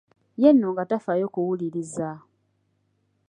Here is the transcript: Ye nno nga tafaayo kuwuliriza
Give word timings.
Ye 0.41 0.49
nno 0.53 0.67
nga 0.73 0.83
tafaayo 0.89 1.27
kuwuliriza 1.33 2.09